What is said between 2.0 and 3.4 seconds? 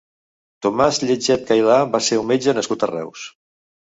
ser un metge nascut a Reus.